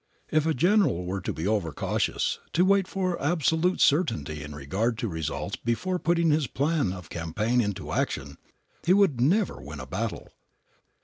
[0.31, 4.97] If a general were to be over cautious, to wait for absolute certainty in regard
[4.97, 8.39] to results before putting his plan of campaign into action,
[8.83, 10.31] he would never win a battle.